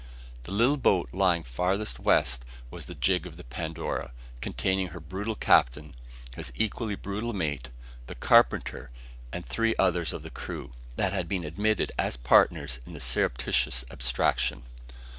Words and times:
The 0.45 0.51
little 0.51 0.77
boat 0.77 1.09
lying 1.13 1.43
farthest 1.43 1.99
west 1.99 2.43
was 2.71 2.85
the 2.87 2.95
gig 2.95 3.27
of 3.27 3.37
the 3.37 3.43
Pandora, 3.43 4.13
containing 4.41 4.87
her 4.87 4.99
brutal 4.99 5.35
captain, 5.35 5.93
his 6.33 6.51
equally 6.55 6.95
brutal 6.95 7.33
mate, 7.33 7.69
the 8.07 8.15
carpenter, 8.15 8.89
and 9.31 9.45
three 9.45 9.75
others 9.77 10.11
of 10.11 10.23
the 10.23 10.31
crew, 10.31 10.73
that 10.95 11.13
had 11.13 11.29
been 11.29 11.43
admitted 11.45 11.91
as 11.99 12.17
partners 12.17 12.79
in 12.87 12.93
the 12.93 12.99
surreptitious 12.99 13.85
abstraction. 13.91 14.63